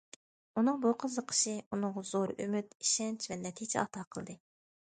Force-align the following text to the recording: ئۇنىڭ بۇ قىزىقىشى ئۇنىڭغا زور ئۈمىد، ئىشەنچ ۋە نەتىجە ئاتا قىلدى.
ئۇنىڭ 0.61 0.79
بۇ 0.85 0.93
قىزىقىشى 1.03 1.53
ئۇنىڭغا 1.69 2.05
زور 2.13 2.35
ئۈمىد، 2.47 2.75
ئىشەنچ 2.85 3.29
ۋە 3.33 3.41
نەتىجە 3.47 3.81
ئاتا 3.83 4.09
قىلدى. 4.17 4.41